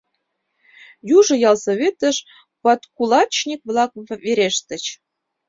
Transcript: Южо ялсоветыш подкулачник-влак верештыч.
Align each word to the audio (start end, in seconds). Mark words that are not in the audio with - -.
Южо 1.17 1.33
ялсоветыш 1.49 2.17
подкулачник-влак 2.61 3.91
верештыч. 4.23 4.83